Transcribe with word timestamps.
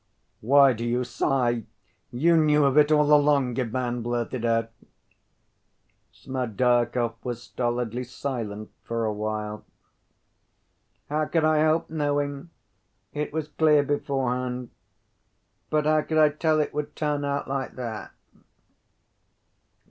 "Why 0.39 0.73
do 0.73 0.83
you 0.83 1.03
sigh? 1.03 1.61
You 2.09 2.35
knew 2.35 2.65
of 2.65 2.75
it 2.75 2.91
all 2.91 3.13
along," 3.13 3.59
Ivan 3.59 4.01
blurted 4.01 4.43
out. 4.43 4.71
Smerdyakov 6.11 7.23
was 7.23 7.43
stolidly 7.43 8.03
silent 8.03 8.71
for 8.83 9.05
a 9.05 9.13
while. 9.13 9.63
"How 11.07 11.25
could 11.27 11.45
I 11.45 11.57
help 11.59 11.91
knowing? 11.91 12.49
It 13.13 13.31
was 13.31 13.49
clear 13.49 13.83
beforehand. 13.83 14.71
But 15.69 15.85
how 15.85 16.01
could 16.01 16.17
I 16.17 16.29
tell 16.29 16.59
it 16.59 16.73
would 16.73 16.95
turn 16.95 17.23
out 17.23 17.47
like 17.47 17.75
that?" 17.75 18.11